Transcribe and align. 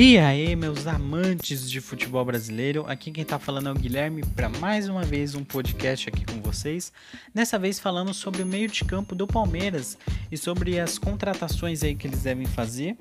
E 0.00 0.16
aí, 0.16 0.54
meus 0.54 0.86
amantes 0.86 1.68
de 1.68 1.80
futebol 1.80 2.24
brasileiro, 2.24 2.84
aqui 2.86 3.10
quem 3.10 3.24
tá 3.24 3.36
falando 3.36 3.68
é 3.68 3.72
o 3.72 3.74
Guilherme 3.74 4.22
para 4.36 4.48
mais 4.48 4.88
uma 4.88 5.02
vez 5.02 5.34
um 5.34 5.42
podcast 5.42 6.08
aqui 6.08 6.24
com 6.24 6.40
vocês. 6.40 6.92
Dessa 7.34 7.58
vez 7.58 7.80
falando 7.80 8.14
sobre 8.14 8.44
o 8.44 8.46
meio 8.46 8.68
de 8.68 8.84
campo 8.84 9.12
do 9.12 9.26
Palmeiras 9.26 9.98
e 10.30 10.36
sobre 10.36 10.78
as 10.78 10.98
contratações 10.98 11.82
aí 11.82 11.96
que 11.96 12.06
eles 12.06 12.22
devem 12.22 12.46
fazer. 12.46 12.96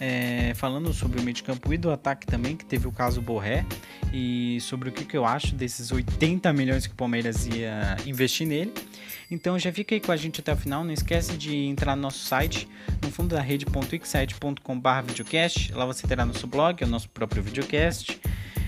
É, 0.00 0.54
falando 0.54 0.94
sobre 0.94 1.20
o 1.20 1.22
meio 1.22 1.34
de 1.34 1.42
campo 1.42 1.74
e 1.74 1.76
do 1.76 1.90
ataque 1.90 2.26
também, 2.26 2.56
que 2.56 2.64
teve 2.64 2.88
o 2.88 2.92
caso 2.92 3.20
Borré, 3.20 3.66
e 4.12 4.58
sobre 4.62 4.88
o 4.88 4.92
que, 4.92 5.04
que 5.04 5.14
eu 5.14 5.26
acho 5.26 5.54
desses 5.54 5.92
80 5.92 6.50
milhões 6.54 6.86
que 6.86 6.92
o 6.94 6.96
Palmeiras 6.96 7.46
ia 7.46 7.96
investir 8.06 8.46
nele. 8.46 8.72
Então 9.30 9.58
já 9.58 9.72
fica 9.72 9.94
aí 9.94 10.00
com 10.00 10.10
a 10.10 10.16
gente 10.16 10.40
até 10.40 10.52
o 10.52 10.56
final. 10.56 10.82
Não 10.82 10.92
esquece 10.92 11.36
de 11.36 11.54
entrar 11.54 11.94
no 11.94 12.02
nosso 12.02 12.18
site, 12.18 12.66
no 13.02 13.10
fundo 13.10 13.34
da 13.34 13.40
rede.wixsite.com.br 13.40 15.02
videocast. 15.06 15.72
Lá 15.72 15.84
você 15.84 16.06
terá 16.06 16.24
nosso 16.24 16.46
blog, 16.46 16.82
o 16.82 16.86
nosso 16.86 17.08
próprio 17.08 17.42
videocast 17.42 18.18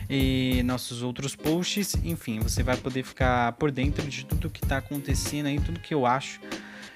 e 0.09 0.63
nossos 0.65 1.03
outros 1.03 1.35
posts. 1.35 1.97
Enfim, 2.05 2.39
você 2.39 2.63
vai 2.63 2.77
poder 2.77 3.03
ficar 3.03 3.53
por 3.53 3.73
dentro 3.73 4.07
de 4.07 4.25
tudo 4.25 4.51
que 4.51 4.63
está 4.63 4.77
acontecendo 4.77 5.47
aí, 5.47 5.59
tudo 5.59 5.81
que 5.81 5.95
eu 5.95 6.07
acho 6.07 6.41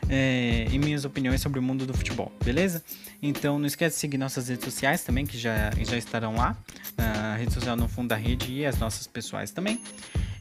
é, 0.09 0.67
e 0.71 0.79
minhas 0.79 1.05
opiniões 1.05 1.41
sobre 1.41 1.59
o 1.59 1.63
mundo 1.63 1.87
do 1.87 1.95
futebol, 1.95 2.33
beleza? 2.45 2.83
Então 3.23 3.59
não 3.59 3.67
esquece 3.67 3.97
de 3.97 4.01
seguir 4.01 4.19
nossas 4.19 4.49
redes 4.49 4.65
sociais 4.65 5.03
também, 5.03 5.27
que 5.27 5.39
já, 5.39 5.71
já 5.83 5.97
estarão 5.97 6.35
lá. 6.37 6.57
A 6.99 7.37
rede 7.37 7.53
social 7.53 7.77
no 7.77 7.89
fundo 7.89 8.09
da 8.09 8.17
rede 8.17 8.53
e 8.53 8.65
as 8.65 8.79
nossas 8.79 9.07
pessoais 9.07 9.51
também. 9.51 9.81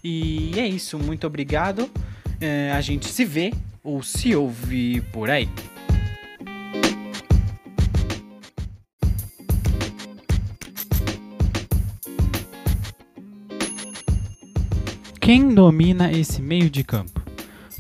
E 0.04 0.58
é 0.60 0.68
isso, 0.68 1.00
muito 1.00 1.26
obrigado 1.26 1.90
é, 2.40 2.72
a 2.72 2.82
gente 2.82 3.08
se 3.08 3.26
vê 3.26 3.54
ou 3.84 4.02
se 4.04 4.36
ouve 4.36 5.02
por 5.12 5.30
aí. 5.30 5.50
Quem 15.20 15.56
domina 15.56 16.12
esse 16.12 16.40
meio 16.40 16.70
de 16.70 16.84
campo? 16.84 17.25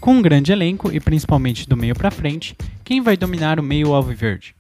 Com 0.06 0.17
um 0.17 0.22
grande 0.22 0.52
elenco 0.52 0.92
e 0.92 1.00
principalmente 1.00 1.67
do 1.67 1.75
meio 1.75 1.95
para 1.95 2.11
frente, 2.11 2.56
quem 2.84 3.02
vai 3.02 3.17
dominar 3.17 3.59
o 3.59 3.64
meio 3.64 3.92
alviverde? 3.92 4.56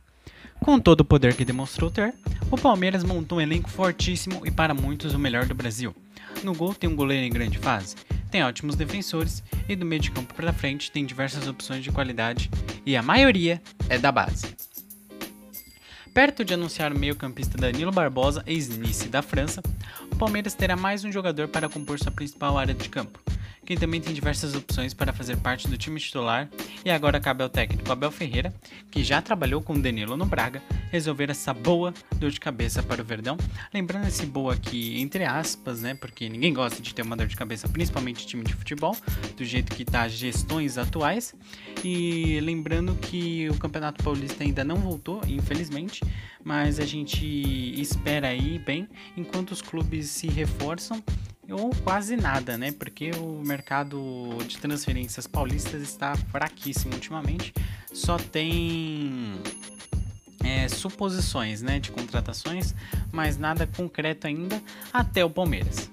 Com 0.59 0.79
todo 0.79 1.01
o 1.01 1.05
poder 1.05 1.35
que 1.35 1.45
demonstrou 1.45 1.91
ter, 1.91 2.15
o 2.49 2.57
Palmeiras 2.57 3.03
montou 3.03 3.37
um 3.37 3.41
elenco 3.41 3.69
fortíssimo 3.69 4.41
e 4.43 4.49
para 4.49 4.73
muitos 4.73 5.13
o 5.13 5.19
melhor 5.19 5.45
do 5.45 5.53
Brasil. 5.53 5.95
No 6.43 6.55
gol 6.55 6.73
tem 6.73 6.89
um 6.89 6.95
goleiro 6.95 7.23
em 7.27 7.29
grande 7.29 7.59
fase, 7.59 7.95
tem 8.31 8.43
ótimos 8.43 8.75
defensores 8.75 9.43
e 9.69 9.75
do 9.75 9.85
meio 9.85 10.01
de 10.01 10.09
campo 10.09 10.33
para 10.33 10.51
frente 10.51 10.89
tem 10.89 11.05
diversas 11.05 11.47
opções 11.47 11.83
de 11.83 11.91
qualidade 11.91 12.49
e 12.83 12.97
a 12.97 13.03
maioria 13.03 13.61
é 13.87 13.99
da 13.99 14.11
base. 14.11 14.47
Perto 16.11 16.43
de 16.43 16.55
anunciar 16.55 16.91
o 16.91 16.97
meio-campista 16.97 17.55
Danilo 17.55 17.91
Barbosa, 17.91 18.41
ex-Nice 18.47 19.09
da 19.09 19.21
França, 19.21 19.61
o 20.11 20.15
Palmeiras 20.15 20.55
terá 20.55 20.75
mais 20.75 21.03
um 21.03 21.11
jogador 21.11 21.47
para 21.49 21.69
compor 21.69 21.99
sua 21.99 22.11
principal 22.11 22.57
área 22.57 22.73
de 22.73 22.89
campo, 22.89 23.19
quem 23.65 23.75
também 23.75 23.99
tem 23.99 24.13
diversas 24.13 24.53
opções 24.53 24.93
para 24.93 25.11
fazer 25.11 25.37
parte 25.37 25.67
do 25.67 25.77
time 25.77 25.99
titular 25.99 26.47
e 26.83 26.91
agora 26.91 27.19
cabe 27.19 27.43
ao 27.43 27.49
técnico 27.49 27.91
Abel 27.91 28.11
Ferreira, 28.11 28.53
que 28.91 29.03
já 29.03 29.21
trabalhou 29.21 29.61
com 29.61 29.79
Danilo 29.79 30.15
no 30.15 30.25
Braga, 30.25 30.61
resolver 30.91 31.31
essa 31.31 31.53
boa 31.53 31.93
dor 32.17 32.29
de 32.29 32.39
cabeça 32.39 32.83
para 32.83 33.01
o 33.01 33.05
Verdão. 33.05 33.37
Lembrando 33.73 34.07
esse 34.07 34.25
boa 34.25 34.53
aqui 34.53 35.01
entre 35.01 35.23
aspas, 35.23 35.81
né? 35.81 35.95
Porque 35.95 36.29
ninguém 36.29 36.53
gosta 36.53 36.81
de 36.81 36.93
ter 36.93 37.01
uma 37.01 37.17
dor 37.17 37.27
de 37.27 37.35
cabeça, 37.35 37.67
principalmente 37.67 38.27
time 38.27 38.43
de 38.43 38.53
futebol, 38.53 38.95
do 39.35 39.43
jeito 39.43 39.75
que 39.75 39.83
tá 39.83 40.03
as 40.03 40.11
gestões 40.11 40.77
atuais. 40.77 41.33
E 41.83 42.39
lembrando 42.41 42.95
que 42.95 43.49
o 43.49 43.57
Campeonato 43.57 44.03
Paulista 44.03 44.43
ainda 44.43 44.63
não 44.63 44.77
voltou, 44.77 45.21
infelizmente, 45.27 46.03
mas 46.43 46.79
a 46.79 46.85
gente 46.85 47.25
espera 47.81 48.27
aí 48.27 48.59
bem 48.59 48.87
enquanto 49.17 49.51
os 49.51 49.61
clubes 49.61 50.09
se 50.09 50.27
reforçam 50.27 51.03
ou 51.49 51.69
quase 51.83 52.15
nada, 52.15 52.57
né? 52.57 52.71
Porque 52.71 53.11
o 53.11 53.41
mercado 53.45 54.37
de 54.47 54.57
transferências 54.57 55.27
paulistas 55.27 55.81
está 55.81 56.15
fraquíssimo 56.15 56.93
ultimamente. 56.93 57.53
Só 57.93 58.17
tem 58.17 59.39
é, 60.43 60.67
suposições, 60.67 61.61
né, 61.61 61.79
de 61.79 61.91
contratações, 61.91 62.73
mas 63.11 63.37
nada 63.37 63.67
concreto 63.67 64.27
ainda 64.27 64.61
até 64.91 65.23
o 65.23 65.29
Palmeiras. 65.29 65.89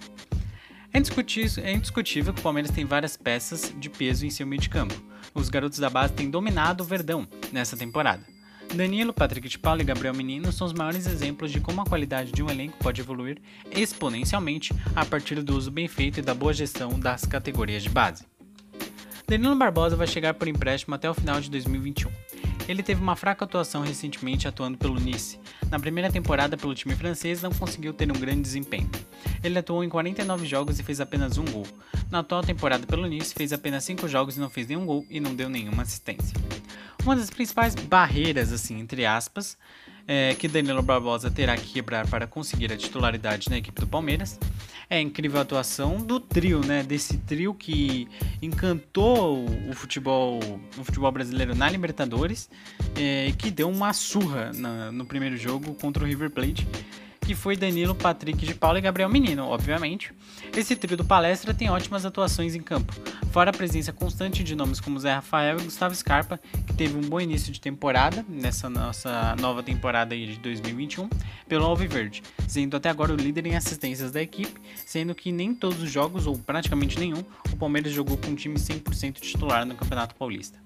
É 0.93 0.99
indiscutível, 0.99 1.65
é 1.65 1.73
indiscutível 1.73 2.34
que 2.34 2.41
o 2.41 2.43
Palmeiras 2.43 2.71
tem 2.71 2.84
várias 2.84 3.17
peças 3.17 3.73
de 3.79 3.89
peso 3.89 4.27
em 4.27 4.31
seu 4.31 4.47
meio 4.47 4.61
de 4.61 4.69
campo. 4.69 4.95
Os 5.34 5.49
garotos 5.49 5.79
da 5.79 5.89
base 5.89 6.13
têm 6.13 6.31
dominado 6.31 6.83
o 6.83 6.87
Verdão 6.87 7.27
nessa 7.51 7.77
temporada. 7.77 8.31
Danilo, 8.75 9.12
Patrick 9.12 9.49
de 9.49 9.59
Paulo 9.59 9.83
e 9.83 9.84
Gabriel 9.84 10.15
Menino 10.15 10.50
são 10.50 10.66
os 10.66 10.72
maiores 10.72 11.06
exemplos 11.06 11.53
de 11.53 11.60
como 11.60 11.83
a 11.83 11.84
qualidade 11.84 12.33
de 12.33 12.43
um 12.43 12.49
elenco 12.49 12.78
pode 12.78 13.03
evoluir 13.03 13.38
exponencialmente 13.71 14.72
a 14.97 15.05
partir 15.05 15.43
do 15.43 15.55
uso 15.55 15.71
bem 15.71 15.87
feito 15.87 16.19
e 16.19 16.22
da 16.22 16.34
boa 16.34 16.55
gestão 16.55 16.99
das 16.99 17.27
categorias 17.27 17.83
de 17.83 17.91
base. 17.91 18.25
Danilo 19.28 19.55
Barbosa 19.55 19.94
vai 19.94 20.06
chegar 20.06 20.34
por 20.34 20.49
empréstimo 20.49 20.94
até 20.94 21.09
o 21.09 21.15
final 21.15 21.38
de 21.38 21.50
2021. 21.50 22.10
Ele 22.66 22.83
teve 22.83 23.03
uma 23.03 23.15
fraca 23.15 23.44
atuação 23.44 23.83
recentemente 23.83 24.49
atuando 24.49 24.78
pelo 24.78 24.99
Nice. 24.99 25.39
Na 25.71 25.78
primeira 25.78 26.10
temporada 26.10 26.56
pelo 26.56 26.75
time 26.75 26.94
francês 26.94 27.43
não 27.43 27.50
conseguiu 27.50 27.93
ter 27.93 28.10
um 28.10 28.19
grande 28.19 28.41
desempenho. 28.41 28.91
Ele 29.44 29.59
atuou 29.59 29.84
em 29.84 29.89
49 29.89 30.47
jogos 30.47 30.78
e 30.78 30.83
fez 30.83 30.99
apenas 31.00 31.37
um 31.37 31.44
gol. 31.44 31.66
Na 32.10 32.21
atual 32.21 32.43
temporada 32.43 32.87
pelo 32.87 33.06
Nice 33.06 33.34
fez 33.34 33.53
apenas 33.53 33.84
5 33.84 34.09
jogos 34.09 34.37
e 34.37 34.41
não 34.41 34.49
fez 34.49 34.66
nenhum 34.66 34.87
gol 34.87 35.04
e 35.10 35.21
não 35.21 35.34
deu 35.34 35.49
nenhuma 35.49 35.83
assistência. 35.83 36.34
Uma 37.05 37.17
das 37.17 37.31
principais 37.31 37.75
barreiras, 37.75 38.53
assim, 38.53 38.79
entre 38.79 39.05
aspas, 39.05 39.59
é, 40.07 40.35
que 40.35 40.47
Danilo 40.47 40.83
Barbosa 40.83 41.31
terá 41.31 41.57
que 41.57 41.73
quebrar 41.73 42.07
para 42.07 42.29
conseguir 42.29 42.73
a 42.73 42.77
titularidade 42.77 43.51
na 43.51 43.59
equipe 43.59 43.81
do 43.81 43.87
Palmeiras 43.87 44.39
é 44.89 44.99
a 44.99 45.01
incrível 45.01 45.41
atuação 45.41 45.97
do 45.97 46.21
trio, 46.21 46.61
né? 46.61 46.83
Desse 46.83 47.17
trio 47.19 47.55
que 47.55 48.07
encantou 48.41 49.47
o 49.69 49.73
futebol, 49.73 50.39
o 50.79 50.85
futebol 50.85 51.11
brasileiro 51.11 51.55
na 51.55 51.69
Libertadores, 51.69 52.49
é, 52.95 53.33
que 53.37 53.51
deu 53.51 53.69
uma 53.69 53.93
surra 53.93 54.53
na, 54.53 54.93
no 54.93 55.05
primeiro 55.05 55.37
jogo 55.37 55.75
contra 55.75 56.05
o 56.05 56.07
River 56.07 56.31
Plate 56.31 56.69
que 57.25 57.34
foi 57.34 57.56
Danilo, 57.56 57.94
Patrick 57.94 58.44
de 58.44 58.55
Paula 58.55 58.78
e 58.78 58.83
Gabriel 58.83 59.09
Menino, 59.09 59.47
obviamente. 59.47 60.12
Esse 60.56 60.75
trio 60.75 60.97
do 60.97 61.05
palestra 61.05 61.55
tem 61.55 61.71
ótimas 61.71 62.05
atuações 62.05 62.55
em 62.55 62.60
campo, 62.60 62.93
fora 63.31 63.50
a 63.50 63.53
presença 63.53 63.93
constante 63.93 64.43
de 64.43 64.55
nomes 64.55 64.81
como 64.81 64.99
Zé 64.99 65.15
Rafael 65.15 65.59
e 65.59 65.65
Gustavo 65.65 65.94
Scarpa, 65.94 66.38
que 66.66 66.75
teve 66.75 66.97
um 66.97 67.00
bom 67.00 67.21
início 67.21 67.53
de 67.53 67.60
temporada, 67.60 68.25
nessa 68.28 68.69
nossa 68.69 69.37
nova 69.41 69.62
temporada 69.62 70.16
de 70.16 70.37
2021, 70.38 71.09
pelo 71.49 71.65
Alviverde, 71.65 72.22
sendo 72.49 72.77
até 72.77 72.91
agora 72.91 73.12
o 73.12 73.16
líder 73.16 73.47
em 73.47 73.56
assistências 73.56 74.10
da 74.10 74.21
equipe, 74.21 74.60
sendo 74.84 75.15
que 75.15 75.31
nem 75.31 75.54
todos 75.54 75.81
os 75.81 75.91
jogos, 75.91 76.27
ou 76.27 76.37
praticamente 76.37 76.99
nenhum, 76.99 77.22
o 77.53 77.56
Palmeiras 77.56 77.93
jogou 77.93 78.19
com 78.19 78.33
um 78.33 78.34
time 78.34 78.56
100% 78.56 79.21
titular 79.21 79.65
no 79.65 79.75
Campeonato 79.75 80.15
Paulista. 80.16 80.59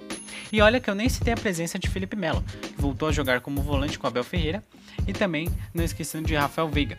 E 0.52 0.60
olha 0.60 0.80
que 0.80 0.88
eu 0.88 0.94
nem 0.94 1.08
citei 1.08 1.32
a 1.32 1.36
presença 1.36 1.78
de 1.78 1.88
Felipe 1.88 2.16
Melo, 2.16 2.42
que 2.60 2.80
voltou 2.80 3.08
a 3.08 3.12
jogar 3.12 3.40
como 3.40 3.62
volante 3.62 3.98
com 3.98 4.06
Abel 4.06 4.24
Ferreira, 4.24 4.62
e 5.06 5.12
também 5.12 5.48
não 5.74 5.84
esquecendo 5.84 6.26
de 6.26 6.34
Rafael 6.34 6.68
Veiga, 6.68 6.98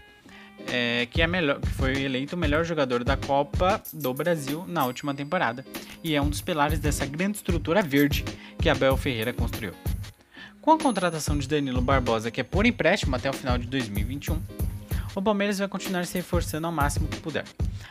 é, 0.68 1.08
que, 1.10 1.22
é 1.22 1.28
melhor, 1.28 1.60
que 1.60 1.70
foi 1.70 2.02
eleito 2.02 2.36
o 2.36 2.40
melhor 2.40 2.66
jogador 2.66 3.04
da 3.04 3.16
Copa 3.16 3.82
do 3.94 4.14
Brasil 4.14 4.66
na 4.68 4.86
última 4.86 5.14
temporada, 5.14 5.66
e 6.04 6.16
é 6.16 6.22
um 6.22 6.30
dos 6.30 6.42
pilares 6.42 6.80
dessa 6.80 7.06
grande 7.06 7.38
estrutura 7.38 7.82
verde 7.82 8.24
que 8.60 8.70
Abel 8.70 8.98
Ferreira 8.98 9.34
construiu. 9.34 9.74
Com 10.62 10.72
a 10.72 10.78
contratação 10.78 11.38
de 11.38 11.48
Danilo 11.48 11.82
Barbosa, 11.82 12.30
que 12.30 12.42
é 12.42 12.44
por 12.44 12.66
empréstimo 12.66 13.16
até 13.16 13.30
o 13.30 13.34
final 13.34 13.58
de 13.58 13.68
2021, 13.68 14.42
o 15.18 15.22
Palmeiras 15.22 15.58
vai 15.58 15.68
continuar 15.68 16.06
se 16.06 16.16
reforçando 16.16 16.68
ao 16.68 16.72
máximo 16.72 17.08
que 17.08 17.20
puder. 17.20 17.44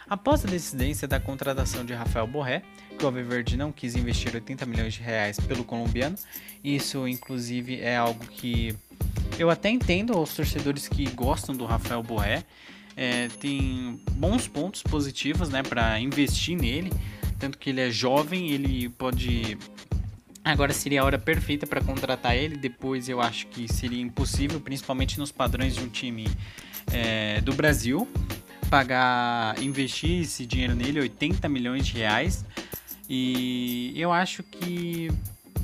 Após 0.09 0.45
a 0.45 0.49
decidência 0.49 1.09
da 1.09 1.19
contratação 1.19 1.85
de 1.85 1.93
Rafael 1.93 2.25
Borré, 2.25 2.63
que 2.97 3.03
o 3.03 3.09
Alviverde 3.09 3.57
não 3.57 3.73
quis 3.73 3.97
investir 3.97 4.33
80 4.33 4.65
milhões 4.65 4.95
de 4.95 5.01
reais 5.01 5.41
pelo 5.41 5.65
colombiano, 5.65 6.17
isso 6.63 7.09
inclusive 7.09 7.81
é 7.81 7.97
algo 7.97 8.25
que 8.27 8.77
eu 9.41 9.51
até 9.51 9.69
entendo 9.69 10.17
os 10.17 10.37
torcedores 10.37 10.87
que 10.87 11.05
gostam 11.11 11.53
do 11.57 11.65
Rafael 11.65 12.01
Borré, 12.01 12.45
é, 12.97 13.27
tem 13.41 14.01
bons 14.13 14.47
pontos 14.47 14.85
positivos 14.85 15.49
né, 15.49 15.65
para 15.65 15.99
investir 15.99 16.57
nele, 16.57 16.93
tanto 17.41 17.59
que 17.59 17.71
ele 17.71 17.81
é 17.81 17.91
jovem, 17.91 18.53
ele 18.53 18.89
pode 18.91 19.59
Agora 20.45 20.73
seria 20.73 21.03
a 21.03 21.05
hora 21.05 21.19
perfeita 21.19 21.67
para 21.67 21.81
contratar 21.81 22.37
ele. 22.37 22.57
Depois 22.57 23.09
eu 23.09 23.21
acho 23.21 23.49
que 23.49 23.67
seria 23.67 24.01
impossível, 24.01 24.61
principalmente 24.61 25.19
nos 25.19 25.33
padrões 25.33 25.75
de 25.75 25.83
um 25.83 25.89
time 25.89 26.29
é, 26.93 27.41
do 27.41 27.53
Brasil, 27.55 28.09
pagar, 28.71 29.61
investir 29.63 30.23
esse 30.23 30.45
dinheiro 30.47 30.75
nele, 30.75 31.01
80 31.01 31.49
milhões 31.49 31.87
de 31.87 31.95
reais. 31.95 32.45
E 33.09 33.93
eu 33.97 34.13
acho 34.13 34.43
que, 34.43 35.11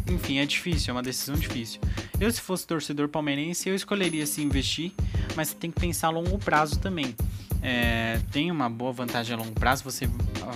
enfim, 0.08 0.38
é 0.38 0.46
difícil, 0.46 0.90
é 0.90 0.92
uma 0.92 1.02
decisão 1.02 1.34
difícil. 1.34 1.80
Eu, 2.20 2.30
se 2.30 2.40
fosse 2.40 2.66
torcedor 2.66 3.08
palmeirense, 3.08 3.69
eu 3.69 3.74
escolheria 3.74 4.26
se 4.26 4.42
investir, 4.42 4.92
mas 5.34 5.48
você 5.48 5.54
tem 5.56 5.70
que 5.70 5.80
pensar 5.80 6.08
a 6.08 6.10
longo 6.10 6.38
prazo 6.38 6.78
também. 6.78 7.14
É, 7.60 8.20
tem 8.30 8.50
uma 8.50 8.68
boa 8.68 8.92
vantagem 8.92 9.34
a 9.34 9.38
longo 9.38 9.52
prazo, 9.52 9.84
você 9.84 10.08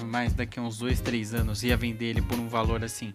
mais 0.06 0.32
daqui 0.32 0.58
a 0.58 0.62
uns 0.62 0.78
2, 0.78 1.00
3 1.00 1.34
anos 1.34 1.62
ia 1.62 1.76
vender 1.76 2.06
ele 2.06 2.22
por 2.22 2.38
um 2.38 2.48
valor 2.48 2.84
assim 2.84 3.14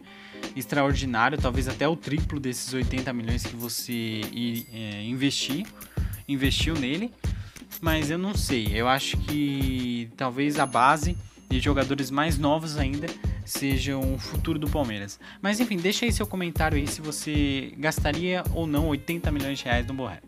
extraordinário, 0.56 1.38
talvez 1.38 1.68
até 1.68 1.88
o 1.88 1.96
triplo 1.96 2.40
desses 2.40 2.74
80 2.74 3.12
milhões 3.14 3.46
que 3.46 3.56
você 3.56 4.22
é, 4.74 5.04
investir. 5.04 5.66
investiu 6.28 6.76
nele, 6.76 7.12
mas 7.80 8.10
eu 8.10 8.18
não 8.18 8.34
sei. 8.34 8.68
Eu 8.74 8.88
acho 8.88 9.18
que 9.18 10.10
talvez 10.18 10.60
a 10.60 10.66
base 10.66 11.16
de 11.50 11.60
jogadores 11.60 12.10
mais 12.10 12.38
novos 12.38 12.78
ainda 12.78 13.08
sejam 13.46 14.14
o 14.14 14.18
futuro 14.18 14.58
do 14.58 14.70
Palmeiras. 14.70 15.20
Mas 15.42 15.60
enfim, 15.60 15.78
deixa 15.78 16.06
aí 16.06 16.12
seu 16.12 16.26
comentário 16.26 16.78
aí 16.78 16.88
se 16.88 17.02
você 17.02 17.74
gastaria 17.78 18.44
ou 18.54 18.66
não 18.66 18.88
80 18.88 19.32
milhões 19.32 19.60
de 19.60 19.66
reais 19.66 19.86
no 19.86 19.94
Borré. 19.94 20.22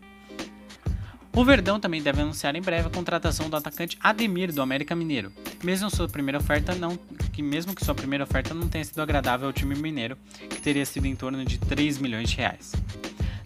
O 1.36 1.44
Verdão 1.44 1.80
também 1.80 2.00
deve 2.00 2.22
anunciar 2.22 2.54
em 2.54 2.62
breve 2.62 2.86
a 2.86 2.90
contratação 2.90 3.50
do 3.50 3.56
atacante 3.56 3.98
Ademir 4.00 4.52
do 4.52 4.62
América 4.62 4.94
Mineiro, 4.94 5.32
mesmo 5.64 5.90
sua 5.90 6.06
primeira 6.06 6.38
oferta 6.38 6.76
não, 6.76 6.96
que 7.32 7.42
mesmo 7.42 7.74
que 7.74 7.84
sua 7.84 7.94
primeira 7.94 8.22
oferta 8.22 8.54
não 8.54 8.68
tenha 8.68 8.84
sido 8.84 9.02
agradável 9.02 9.48
ao 9.48 9.52
time 9.52 9.74
mineiro, 9.74 10.16
que 10.48 10.60
teria 10.60 10.86
sido 10.86 11.06
em 11.06 11.16
torno 11.16 11.44
de 11.44 11.58
3 11.58 11.98
milhões 11.98 12.30
de 12.30 12.36
reais. 12.36 12.72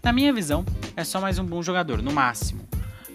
Na 0.02 0.12
minha 0.12 0.34
visão, 0.34 0.66
é 0.94 1.02
só 1.02 1.18
mais 1.18 1.38
um 1.38 1.44
bom 1.44 1.62
jogador, 1.62 2.02
no 2.02 2.12
máximo. 2.12 2.67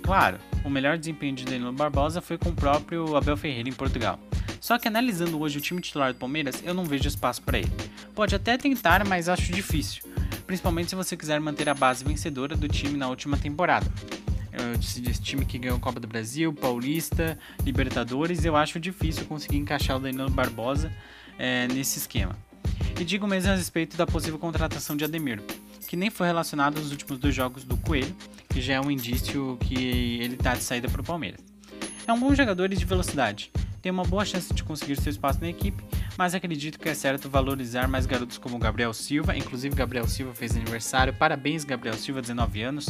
Claro, 0.03 0.37
o 0.63 0.69
melhor 0.69 0.97
desempenho 0.97 1.35
de 1.35 1.45
Danilo 1.45 1.73
Barbosa 1.73 2.21
foi 2.21 2.37
com 2.37 2.49
o 2.49 2.53
próprio 2.53 3.15
Abel 3.15 3.35
Ferreira 3.35 3.67
em 3.67 3.73
Portugal. 3.73 4.19
Só 4.61 4.77
que 4.77 4.87
analisando 4.87 5.39
hoje 5.41 5.57
o 5.57 5.61
time 5.61 5.81
titular 5.81 6.13
do 6.13 6.19
Palmeiras, 6.19 6.61
eu 6.63 6.73
não 6.73 6.85
vejo 6.85 7.07
espaço 7.07 7.41
para 7.41 7.57
ele. 7.57 7.71
Pode 8.13 8.35
até 8.35 8.57
tentar, 8.57 9.05
mas 9.07 9.27
acho 9.27 9.51
difícil, 9.51 10.03
principalmente 10.45 10.89
se 10.89 10.95
você 10.95 11.17
quiser 11.17 11.39
manter 11.39 11.67
a 11.67 11.73
base 11.73 12.03
vencedora 12.03 12.55
do 12.55 12.67
time 12.67 12.97
na 12.97 13.07
última 13.07 13.37
temporada 13.37 13.89
esse 14.79 15.21
time 15.21 15.45
que 15.45 15.57
ganhou 15.57 15.79
Copa 15.79 15.99
do 15.99 16.07
Brasil, 16.07 16.53
Paulista, 16.53 17.37
Libertadores, 17.63 18.45
eu 18.45 18.55
acho 18.55 18.79
difícil 18.79 19.25
conseguir 19.25 19.57
encaixar 19.57 19.97
o 19.97 19.99
Danilo 19.99 20.29
Barbosa 20.29 20.91
é, 21.37 21.67
nesse 21.67 21.99
esquema. 21.99 22.35
E 22.99 23.03
digo 23.03 23.27
mesmo 23.27 23.51
a 23.51 23.55
respeito 23.55 23.97
da 23.97 24.05
possível 24.05 24.37
contratação 24.37 24.95
de 24.95 25.03
Ademir, 25.03 25.41
que 25.93 25.97
nem 25.97 26.09
foi 26.09 26.25
relacionado 26.25 26.79
nos 26.79 26.89
últimos 26.89 27.19
dois 27.19 27.35
jogos 27.35 27.63
do 27.63 27.77
Coelho, 27.77 28.15
que 28.49 28.59
já 28.59 28.73
é 28.73 28.81
um 28.81 28.89
indício 28.89 29.59
que 29.61 29.75
ele 30.19 30.33
está 30.33 30.55
de 30.55 30.63
saída 30.63 30.89
para 30.89 31.01
o 31.01 31.03
Palmeiras. 31.03 31.39
É 32.07 32.11
um 32.11 32.19
bom 32.19 32.33
jogador 32.33 32.73
e 32.73 32.75
de 32.75 32.83
velocidade, 32.83 33.51
tem 33.79 33.91
uma 33.91 34.01
boa 34.01 34.25
chance 34.25 34.51
de 34.51 34.63
conseguir 34.63 34.99
seu 34.99 35.11
espaço 35.11 35.39
na 35.39 35.49
equipe, 35.49 35.83
mas 36.17 36.33
acredito 36.33 36.79
que 36.79 36.89
é 36.89 36.95
certo 36.95 37.29
valorizar 37.29 37.87
mais 37.87 38.07
garotos 38.07 38.39
como 38.39 38.57
Gabriel 38.57 38.91
Silva, 38.91 39.37
inclusive 39.37 39.75
Gabriel 39.75 40.07
Silva 40.07 40.33
fez 40.33 40.55
aniversário, 40.55 41.13
parabéns 41.13 41.63
Gabriel 41.63 41.93
Silva, 41.93 42.21
19 42.21 42.63
anos 42.63 42.87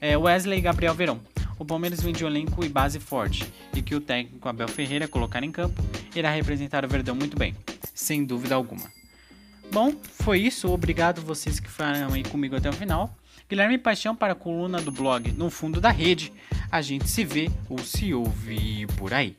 é 0.00 0.18
Wesley 0.18 0.58
e 0.58 0.62
Gabriel 0.62 0.92
Verão. 0.92 1.20
O 1.56 1.64
Palmeiras 1.64 2.02
vende 2.02 2.24
um 2.24 2.26
elenco 2.26 2.64
e 2.64 2.68
base 2.68 2.98
forte, 2.98 3.46
e 3.72 3.80
que 3.80 3.94
o 3.94 4.00
técnico 4.00 4.48
Abel 4.48 4.66
Ferreira 4.66 5.06
colocar 5.06 5.44
em 5.44 5.52
campo 5.52 5.80
irá 6.16 6.32
representar 6.32 6.84
o 6.84 6.88
Verdão 6.88 7.14
muito 7.14 7.38
bem, 7.38 7.54
sem 7.94 8.24
dúvida 8.24 8.56
alguma. 8.56 9.03
Bom, 9.72 9.92
foi 10.20 10.40
isso. 10.40 10.68
Obrigado 10.70 11.20
vocês 11.20 11.58
que 11.58 11.68
ficaram 11.68 12.12
aí 12.12 12.22
comigo 12.22 12.56
até 12.56 12.68
o 12.68 12.72
final. 12.72 13.16
Guilherme 13.48 13.76
Paixão 13.76 14.14
para 14.16 14.32
a 14.32 14.36
coluna 14.36 14.80
do 14.80 14.90
blog 14.90 15.32
No 15.32 15.50
Fundo 15.50 15.80
da 15.80 15.90
Rede. 15.90 16.32
A 16.70 16.80
gente 16.80 17.08
se 17.08 17.24
vê 17.24 17.50
ou 17.68 17.78
se 17.78 18.14
ouve 18.14 18.86
por 18.96 19.12
aí. 19.12 19.36